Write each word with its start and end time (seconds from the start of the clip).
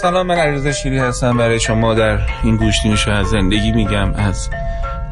سلام 0.00 0.26
من 0.26 0.34
علیرضا 0.34 0.72
شیری 0.72 0.98
هستم. 0.98 1.36
برای 1.36 1.60
شما 1.60 1.94
در 1.94 2.18
این 2.42 2.56
گوشتینشو 2.56 3.10
از 3.10 3.26
زندگی 3.26 3.72
میگم 3.72 4.12
از 4.14 4.50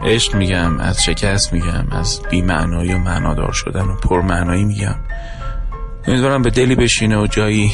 عشق 0.04 0.34
میگم 0.34 0.80
از 0.80 1.04
شکست 1.04 1.52
میگم 1.52 1.86
از 1.90 2.20
بیمعنایی 2.30 2.92
و 2.92 2.98
معنادار 2.98 3.52
شدن 3.52 3.84
و 3.84 3.96
پرمعنایی 3.96 4.64
میگم. 4.64 4.94
امیدوارم 6.06 6.42
به 6.42 6.50
دلی 6.50 6.74
بشینه 6.74 7.18
و 7.18 7.26
جایی 7.26 7.70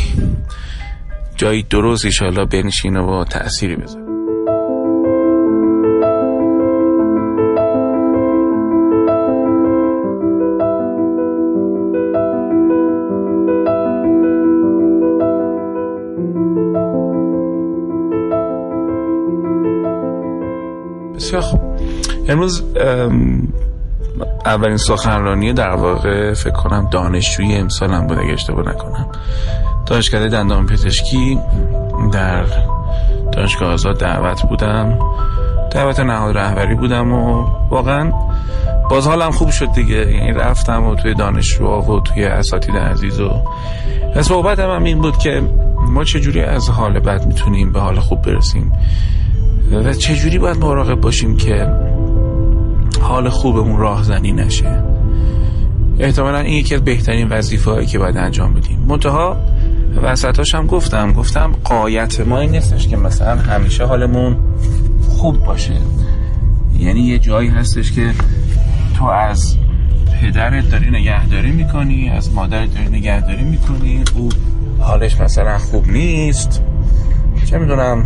جایی 1.37 1.63
درست 1.63 2.05
ایشالله 2.05 2.45
بنشینه 2.45 3.01
و 3.01 3.25
تأثیری 3.25 3.77
بذاره. 3.77 4.12
خوب 21.41 21.61
امروز 22.29 22.65
اولین 24.47 24.77
سخنرانی 24.77 25.53
در 25.53 25.71
واقع 25.71 26.35
فکر 26.35 26.53
کنم 26.53 26.89
دانشجوی 26.91 27.55
امسالم 27.55 28.07
بود 28.07 28.19
اگه 28.19 28.33
اشتباه 28.33 28.69
نکنم. 28.69 29.07
دانشکده 29.87 30.29
دندان 30.29 30.67
پزشکی 30.67 31.39
در 32.13 32.45
دانشگاه 33.33 33.73
آزاد 33.73 34.01
دعوت 34.01 34.43
بودم. 34.43 34.99
دعوت 35.71 36.01
نهاد 36.01 36.39
رهبری 36.39 36.75
بودم 36.75 37.13
و 37.13 37.47
واقعا 37.71 38.13
باز 38.91 39.07
حالم 39.07 39.31
خوب 39.31 39.51
شد 39.51 39.73
دیگه. 39.73 40.13
یعنی 40.13 40.33
رفتم 40.33 40.85
و 40.85 40.95
توی 40.95 41.15
دانشجو 41.15 41.67
و 41.67 42.01
توی 42.01 42.25
اساتید 42.25 42.77
عزیز 42.77 43.21
و 43.21 43.31
صحبت 44.21 44.59
هم 44.59 44.85
این 44.85 44.99
بود 44.99 45.19
که 45.19 45.43
ما 45.89 46.05
چجوری 46.05 46.43
از 46.43 46.69
حال 46.69 47.01
بد 47.01 47.27
می‌تونیم 47.27 47.73
به 47.73 47.81
حال 47.81 48.01
خوب 48.01 48.23
برسیم. 48.23 48.73
و 49.71 49.93
چجوری 49.93 50.39
باید 50.39 50.57
مراقب 50.57 51.01
باشیم 51.01 51.37
که 51.37 51.67
حال 53.01 53.29
خوبمون 53.29 53.79
راهزنی 53.81 54.33
نشه؟ 54.33 54.83
احتمالا 55.99 56.39
این 56.39 56.55
یکی 56.55 56.75
از 56.75 56.85
بهترین 56.85 57.29
وظیفه 57.29 57.87
که 57.87 57.99
باید 57.99 58.17
انجام 58.17 58.55
بدیم. 58.55 58.85
منتها 58.89 59.37
وسطاش 60.03 60.55
هم 60.55 60.67
گفتم 60.67 61.13
گفتم 61.13 61.53
قایت 61.65 62.21
ما 62.21 62.39
این 62.39 62.51
نیستش 62.51 62.89
که 62.89 62.97
مثلا 62.97 63.37
همیشه 63.37 63.85
حالمون 63.85 64.37
خوب 65.09 65.45
باشه. 65.45 65.75
یعنی 66.79 67.01
یه 67.01 67.19
جایی 67.19 67.49
هستش 67.49 67.93
که 67.93 68.11
تو 68.99 69.05
از 69.05 69.57
پدرت 70.23 70.71
داری 70.71 70.91
نگهداری 70.91 71.51
می‌کنی 71.51 72.09
از 72.09 72.33
مادرت 72.33 72.75
داری 72.75 72.89
نگهداری 72.89 73.45
می‌کنی 73.45 74.05
او 74.15 74.29
حالش 74.79 75.21
مثلا 75.21 75.59
خوب 75.59 75.89
نیست. 75.89 76.63
چه 77.45 77.59
می‌دونم؟ 77.59 78.05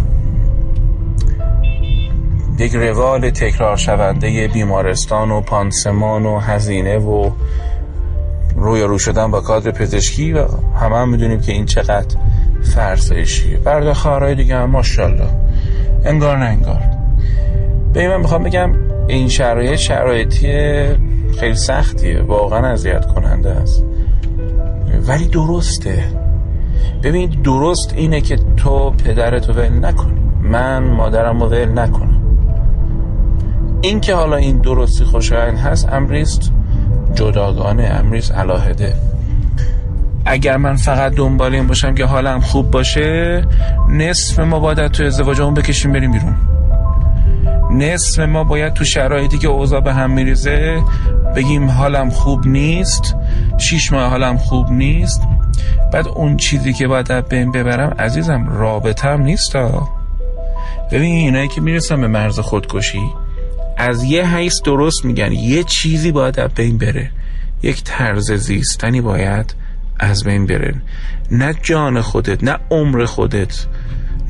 یک 2.59 2.75
روال 2.75 3.31
تکرار 3.31 3.77
شونده 3.77 4.49
بیمارستان 4.55 5.31
و 5.31 5.41
پانسمان 5.41 6.27
و 6.27 6.39
هزینه 6.39 6.99
و 6.99 7.31
روی 8.57 8.83
رو 8.83 8.99
شدن 8.99 9.31
با 9.31 9.41
کادر 9.41 9.71
پزشکی 9.71 10.33
و 10.33 10.47
همه 10.81 10.97
هم 10.97 11.09
می‌دونیم 11.09 11.41
که 11.41 11.53
این 11.53 11.67
چقدر 11.67 12.17
فرسایشیه. 12.63 13.59
برده 13.59 13.95
خواهرهای 13.95 14.35
دیگه 14.35 14.57
هم 14.57 14.71
ماشالله 14.71 15.29
انگار 16.05 16.39
نه 16.39 16.45
انگار. 16.45 16.83
به 17.93 18.09
من 18.09 18.21
می‌خوام 18.21 18.43
بگم 18.43 18.73
این 19.09 19.29
شرایط 19.29 19.75
شرایطی 19.75 20.49
خیلی 21.41 21.57
سختیه. 21.57 22.23
واقعا 22.23 22.67
اذیت 22.67 23.07
کننده 23.07 23.51
است. 23.51 23.85
ولی 25.09 25.29
درسته. 25.29 26.05
ببین 27.03 27.31
درست 27.31 27.95
اینه 27.97 28.21
که 28.21 28.39
تو 28.57 28.91
پدرتو 28.91 29.53
ول 29.53 29.85
نکنی 29.85 30.21
من 30.43 30.85
مادرم 30.85 31.41
رو 31.41 31.49
ول 31.49 31.79
نکنم 31.79 32.06
این 33.83 34.01
که 34.01 34.15
حالا 34.15 34.37
این 34.37 34.59
درستی 34.59 35.05
خوشایند 35.05 35.59
هست 35.59 35.93
امریست 35.93 36.53
جداگانه 37.15 37.83
امریست 37.83 38.33
علاهده. 38.33 38.95
اگر 40.25 40.57
من 40.57 40.77
فقط 40.77 41.13
دنبال 41.13 41.55
این 41.55 41.67
باشم 41.67 41.95
که 41.95 42.05
حالم 42.05 42.41
خوب 42.41 42.71
باشه 42.71 43.45
نصف 43.89 44.39
ما 44.39 44.61
باید 44.61 44.89
تو 44.89 45.05
ازدواجمون 45.05 45.55
بکشیم 45.55 45.93
بریم 45.93 46.13
بیرون. 46.13 46.37
نصف 47.71 48.19
ما 48.19 48.45
باید 48.45 48.75
تو 48.75 48.85
شرایطی 48.85 49.39
که 49.39 49.49
اوضاع 49.49 49.81
به 49.81 49.95
هم 49.95 50.11
میریزه 50.11 50.83
بگیم 51.37 51.71
حالم 51.71 52.11
خوب 52.11 52.47
نیست 52.47 53.17
شیش 53.59 53.93
ماه 53.93 54.11
حالم 54.11 54.37
خوب 54.37 54.71
نیست. 54.71 55.23
بعد 55.93 56.09
اون 56.09 56.37
چیزی 56.37 56.73
که 56.73 56.89
باید 56.89 57.29
بین 57.29 57.53
ببرم 57.53 57.95
عزیزم 57.99 58.49
رابطم 58.49 59.23
نیست 59.23 59.57
ببین 60.93 61.15
اینایی 61.15 61.49
که 61.49 61.61
می‌رسن 61.61 62.01
به 62.01 62.09
مرز 62.09 62.41
خودکشی 62.41 63.01
از 63.77 64.05
یه 64.05 64.37
حیث 64.37 64.63
درست 64.63 65.05
میگن. 65.05 65.33
یه 65.33 65.65
چیزی 65.65 66.13
باید 66.13 66.41
از 66.41 66.51
بین 66.55 66.79
بره. 66.79 67.11
یک 67.63 67.83
طرز 67.85 68.33
زیستنی 68.33 69.01
باید 69.01 69.55
از 69.99 70.25
بین 70.25 70.47
بره. 70.47 70.75
نه 71.31 71.55
جان 71.63 72.01
خودت 72.01 72.45
نه 72.45 72.59
عمر 72.71 73.05
خودت 73.05 73.67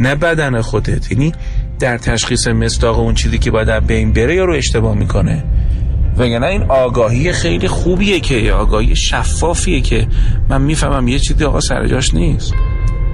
نه 0.00 0.14
بدن 0.14 0.60
خودت. 0.60 1.12
یعنی 1.12 1.32
در 1.78 1.98
تشخیص 1.98 2.48
مستاق 2.48 2.98
اون 2.98 3.14
چیزی 3.14 3.38
که 3.38 3.50
باید 3.50 3.68
از 3.68 3.86
بین 3.86 4.12
بره 4.12 4.34
یا 4.34 4.44
رو 4.44 4.52
اشتباه 4.52 4.94
می‌کنه. 4.94 5.44
وگرنه 6.16 6.46
این 6.46 6.62
آگاهی 6.62 7.32
خیلی 7.32 7.68
خوبیه 7.68 8.20
که 8.20 8.52
آگاهی 8.52 8.96
شفافیه 8.96 9.80
که 9.80 10.06
من 10.48 10.62
می‌فهمم 10.62 11.08
یه 11.08 11.18
چیزی 11.18 11.44
آقا 11.44 11.60
سر 11.60 11.86
جاش 11.86 12.14
نیست. 12.14 12.54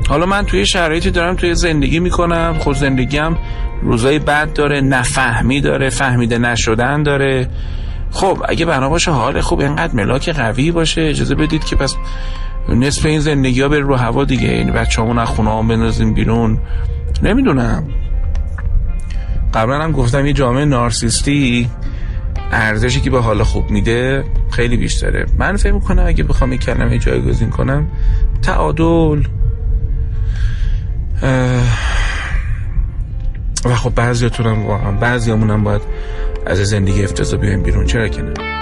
حالا 0.08 0.26
من 0.26 0.46
توی 0.46 0.66
شرایطی 0.66 1.10
دارم 1.10 1.36
توی 1.36 1.54
زندگی 1.54 2.00
می‌کنم. 2.00 2.56
خود 2.58 2.76
زندگیم 2.76 3.36
روزای 3.82 4.18
بد 4.18 4.52
داره 4.52 4.80
نفهمی 4.80 5.60
داره 5.60 5.90
فهمیده 5.90 6.38
نشدن 6.38 7.02
داره. 7.02 7.48
خب 8.10 8.44
اگه 8.48 8.66
بنا 8.66 8.88
باشه 8.88 9.10
حال 9.10 9.40
خوب 9.40 9.60
اینقدر 9.60 9.94
ملاک 9.94 10.28
قوی 10.28 10.70
باشه. 10.70 11.00
اجازه 11.02 11.34
بدید 11.34 11.64
که 11.64 11.76
پس 11.76 11.96
نصف 12.68 13.06
این 13.06 13.20
زندگی 13.20 13.60
ها 13.60 13.68
بره 13.68 13.80
رو 13.80 13.96
هوا 13.96 14.24
دیگه. 14.24 14.48
این 14.48 14.72
بچه 14.72 15.02
همون 15.02 15.18
از 15.18 15.28
خونه 15.28 15.50
هم 15.50 15.68
بنازیم 15.68 16.14
بیرون. 16.14 16.58
نمی‌دونم. 17.22 17.88
قبلا 19.54 19.82
هم 19.82 19.92
گفتم 19.92 20.26
یه 20.26 20.32
جامعه 20.32 20.64
نارسیستی 20.64 21.70
ارزشی 22.52 23.00
که 23.00 23.10
به 23.10 23.20
حال 23.20 23.42
خوب 23.42 23.70
میده 23.70 24.24
خیلی 24.50 24.76
بیشتره. 24.76 25.26
من 25.38 25.56
فکر 25.56 25.72
می‌کنم 25.72 26.06
اگه 26.06 26.24
بخوام 26.24 26.52
یک 26.52 26.60
کلمه 26.60 26.98
جایگزین 26.98 27.50
کنم 27.50 27.86
تعادل. 28.42 29.22
و 33.64 33.74
خب 33.74 33.94
بعضیاتون 33.94 34.46
هم 34.46 34.66
واقعا 34.66 34.92
بعضی 34.92 35.30
هم 35.30 35.64
باید 35.64 35.82
از 36.46 36.58
زندگی 36.58 37.04
افتضا 37.04 37.36
بیایم 37.36 37.62
بیرون. 37.62 37.86
چرا 37.86 38.08
که 38.08 38.22
نه؟ 38.22 38.61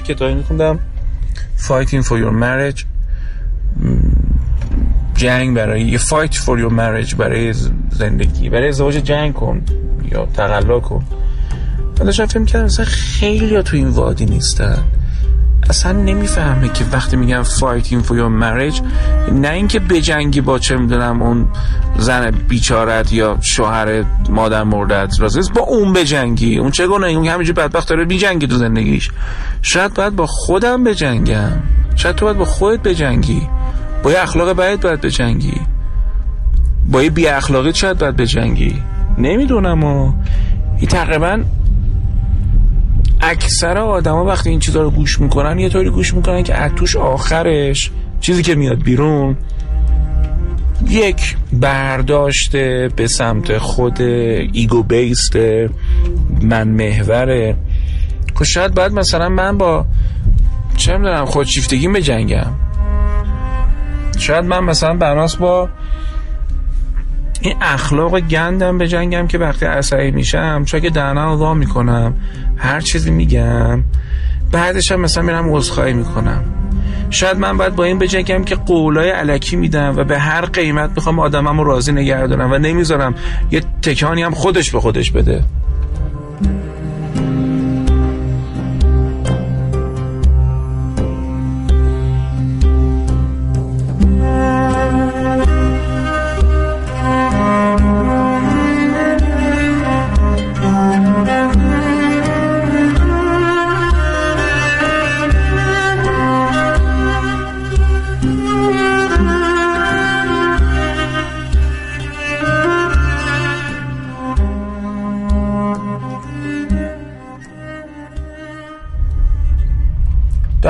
کتابی 0.00 0.34
میخوندم. 0.34 0.78
Fighting 1.58 2.02
for 2.02 2.16
your 2.16 2.32
marriage. 2.42 2.84
جنگ 5.14 5.56
برای 5.56 5.82
یه 5.82 5.98
fight 5.98 6.34
for 6.34 6.58
your 6.58 6.72
marriage 6.78 7.14
برای 7.14 7.52
زندگی 7.90 8.48
برای 8.48 8.68
ازدواج 8.68 8.94
جنگ 8.94 9.34
کن 9.34 9.62
یا 10.12 10.26
تقلا 10.26 10.80
کن. 10.80 11.04
من 11.98 12.06
داشتم 12.06 12.26
فکر 12.26 12.44
کردم 12.44 12.64
مثلا 12.64 12.84
خیلی 12.84 13.62
تو 13.62 13.76
این 13.76 13.88
وادی 13.88 14.24
نیستن. 14.24 14.84
اصلا 15.70 15.92
نمی‌فهمه 15.92 16.68
که 16.68 16.84
وقتی 16.92 17.16
میگم 17.16 17.44
fighting 17.44 18.06
for 18.06 18.10
your 18.10 18.42
marriage 18.42 18.82
نه 19.32 19.48
اینکه 19.48 19.80
بجنگی 19.80 20.40
با 20.40 20.58
چه 20.58 20.76
می‌دونم 20.76 21.22
اون 21.22 21.48
زن 21.98 22.30
بیچارت 22.30 23.12
یا 23.12 23.38
شوهر 23.40 24.04
مادر 24.28 24.64
مردت 24.64 25.20
رازه 25.20 25.52
با 25.54 25.60
اون 25.60 25.92
بجنگی 25.92 26.58
اون 26.58 26.70
چه 26.70 26.86
گونه 26.86 27.06
اون 27.06 27.26
همینجور 27.26 27.54
بدبخت 27.54 27.88
داره 27.88 28.04
بیجنگی 28.04 28.46
تو 28.46 28.56
زندگیش. 28.56 29.10
شاید 29.62 29.94
باید 29.94 30.16
با 30.16 30.26
خودم 30.26 30.84
بجنگم 30.84 31.52
شاید 31.96 32.16
تو 32.16 32.24
باید 32.24 32.38
با 32.38 32.44
خودت 32.44 32.82
بجنگی 32.82 33.48
با 34.02 34.10
اخلاق 34.10 34.52
باید 34.52 34.80
باید 34.80 35.00
بجنگی 35.00 35.60
با 36.90 37.02
یه 37.02 37.10
بی 37.10 37.26
اخلاقی 37.26 37.74
شاید 37.74 37.98
باید 37.98 38.16
بجنگی 38.16 38.82
نمی‌دونم 39.18 39.84
و 39.84 40.12
تقریبا 40.88 41.42
اکثر 43.30 43.78
آدما 43.78 44.24
وقتی 44.24 44.50
این 44.50 44.58
چیزا 44.58 44.82
رو 44.82 44.90
گوش 44.90 45.20
می‌کنن 45.20 45.58
یه 45.58 45.68
طوری 45.68 45.90
گوش 45.90 46.14
می‌کنن 46.14 46.42
که 46.42 46.62
اتوش 46.62 46.96
آخرش 46.96 47.90
چیزی 48.20 48.42
که 48.42 48.54
میاد 48.54 48.82
بیرون 48.82 49.36
یک 50.88 51.36
برداشته 51.52 52.90
به 52.96 53.06
سمت 53.06 53.58
خود 53.58 54.00
ایگو 54.00 54.82
بیست 54.82 55.36
من 56.42 56.68
محوره 56.68 57.56
که 58.38 58.44
شاید 58.44 58.74
باید 58.74 58.92
مثلا 58.92 59.28
من 59.28 59.58
با 59.58 59.86
چه 60.76 60.96
می‌دونم 60.96 61.24
خودشیفتگی 61.24 61.88
به 61.88 62.02
جنگم 62.02 62.52
شاید 64.18 64.44
من 64.44 64.64
مثلا 64.64 64.94
بناس 64.94 65.36
با 65.36 65.68
این 67.40 67.56
اخلاق 67.60 68.20
گندم 68.20 68.78
به 68.78 68.88
جنگم 68.88 69.26
که 69.26 69.38
وقتی 69.38 69.66
عصبی 69.66 70.10
میشم 70.10 70.64
چون 70.64 70.80
که 70.80 70.90
دهنم 70.90 71.28
وا 71.28 71.54
می‌کنم 71.54 72.14
هر 72.56 72.80
چیزی 72.80 73.10
میگم 73.10 73.84
بعدش 74.52 74.92
هم 74.92 75.00
مثلا 75.00 75.22
میرم 75.22 75.54
عذرخواهی 75.54 75.92
می‌کنم. 75.92 76.44
شاید 77.10 77.38
من 77.38 77.56
باید 77.56 77.76
با 77.76 77.84
این 77.84 77.98
بجنگم 77.98 78.44
که 78.44 78.54
قولای 78.54 79.10
علکی 79.10 79.56
میدم 79.56 79.96
و 79.96 80.04
به 80.04 80.18
هر 80.18 80.40
قیمت 80.40 80.90
می‌خوام 80.96 81.18
آدمم 81.18 81.60
رو 81.60 81.64
راضی 81.64 81.92
نگه 81.92 82.26
و 82.26 82.58
نمی‌ذارم 82.58 83.14
یه 83.50 83.62
تکانی 83.82 84.22
هم 84.22 84.34
خودش 84.34 84.70
به 84.70 84.80
خودش 84.80 85.10
بده. 85.10 85.44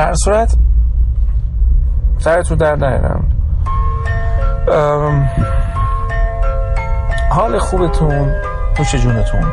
در 0.00 0.14
صورت 0.14 0.54
سرتون 2.18 2.58
در 2.58 2.76
نیرم 2.76 3.24
حال 7.30 7.58
خوبتون 7.58 8.34
پوش 8.76 8.94
جونتون. 8.94 9.52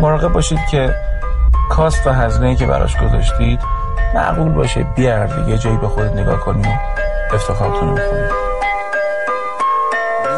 مراقب 0.00 0.32
باشید 0.32 0.58
که 0.70 0.94
کاست 1.70 2.06
و 2.06 2.10
هزینه 2.10 2.56
که 2.56 2.66
براش 2.66 2.96
گذاشتید 2.96 3.60
معقول 4.14 4.52
باشه 4.52 4.82
بیار 4.96 5.48
یه 5.48 5.58
جایی 5.58 5.76
به 5.76 5.88
خود 5.88 6.04
نگاه 6.04 6.40
کنی 6.40 6.62
و 6.62 7.34
افتخارتون 7.34 7.88
رو 7.88 7.94
بخونید 7.94 8.32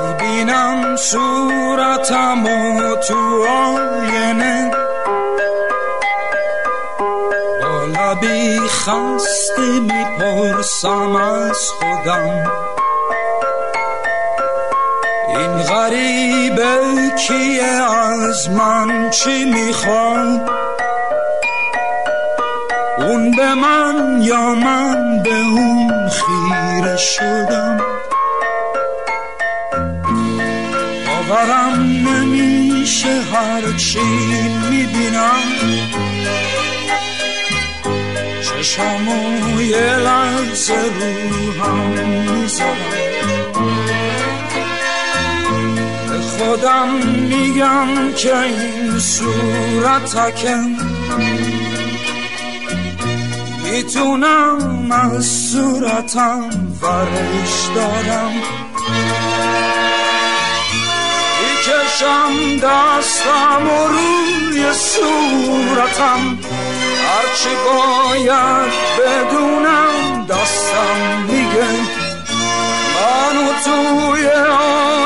می‌بینم 0.06 0.96
صورتم 0.96 2.44
و 2.44 2.96
تو 3.08 3.44
آینه. 3.48 4.63
خسته 8.74 9.80
می‌پرسم 9.80 11.16
از 11.16 11.68
خودم. 11.68 12.44
این 15.28 15.62
غریبه 15.62 16.78
کیه؟ 17.28 17.64
از 17.64 18.50
من 18.50 19.10
چی 19.10 19.44
می‌خواد 19.44 20.50
اون 22.98 23.30
به 23.30 23.54
من 23.54 24.18
یا 24.22 24.54
من 24.54 25.22
به 25.22 25.30
اون 25.30 26.08
خیره 26.08 26.96
شدم؟ 26.96 27.80
باورم 31.06 31.80
نمیشه 31.80 33.20
هرچی 33.32 34.00
می‌بینم. 34.70 36.13
چشامو 38.64 39.62
یه 39.62 39.96
لحظه 39.96 40.74
رو 40.74 41.64
هم 41.64 41.76
می‌ذارم 41.76 42.74
به 46.08 46.18
خودم 46.20 46.88
میگم 47.28 48.12
که 48.16 48.38
این 48.38 48.98
صورتکم 48.98 50.76
می‌تونم 53.64 54.92
از 54.92 55.26
صورتم 55.26 56.50
فرش 56.80 57.74
دارم. 57.74 58.32
می‌کشم 61.40 62.56
دستم 62.56 63.70
و 63.70 63.88
روی 63.88 64.72
صورتم. 64.72 66.38
هرچی 67.08 67.48
باید 67.66 68.72
بدونم 68.98 70.26
دستم 70.28 71.24
میگه. 71.28 71.68
منو 72.94 73.52
توی 73.64 74.26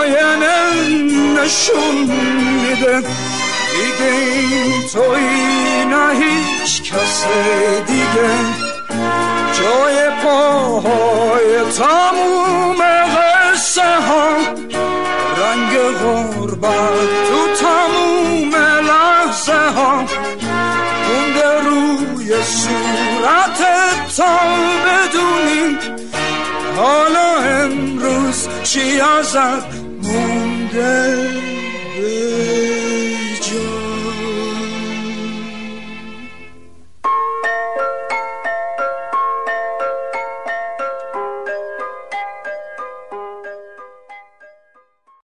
آینه 0.01 0.59
نشون 1.41 1.95
میده. 2.63 3.01
دیگه 3.71 4.13
این 4.13 4.89
توی 4.93 5.85
نه 5.85 6.25
هیچ 6.25 6.83
کس 6.83 7.25
دیگه. 7.87 8.31
جای 9.53 10.11
پاهای 10.23 11.73
تموم 11.79 12.77
قصه 13.69 13.83
ها 13.83 14.29
رنگ 15.37 15.79
غربت 16.03 17.38
تا 24.17 24.39
بدونی 24.85 25.79
حالا 26.77 27.37
امروز 27.37 28.49
چی 28.63 29.01
ازت 29.01 29.67
مونده؟ 30.03 31.58